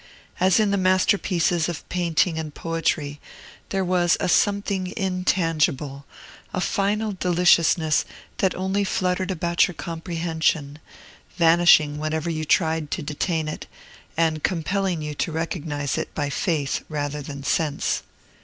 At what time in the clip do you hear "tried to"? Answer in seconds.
12.45-13.03